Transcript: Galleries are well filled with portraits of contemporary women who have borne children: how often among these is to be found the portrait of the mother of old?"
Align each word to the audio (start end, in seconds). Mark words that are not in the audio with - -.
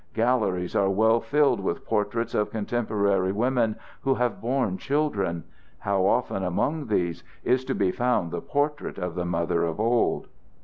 Galleries 0.15 0.75
are 0.75 0.89
well 0.89 1.19
filled 1.21 1.59
with 1.59 1.85
portraits 1.85 2.33
of 2.33 2.49
contemporary 2.49 3.31
women 3.31 3.75
who 4.01 4.15
have 4.15 4.41
borne 4.41 4.79
children: 4.79 5.43
how 5.77 6.07
often 6.07 6.41
among 6.43 6.87
these 6.87 7.23
is 7.43 7.63
to 7.65 7.75
be 7.75 7.91
found 7.91 8.31
the 8.31 8.41
portrait 8.41 8.97
of 8.97 9.13
the 9.13 9.25
mother 9.25 9.63
of 9.63 9.79
old?" 9.79 10.27